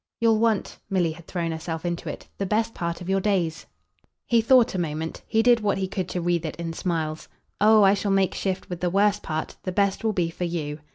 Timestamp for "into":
1.85-2.09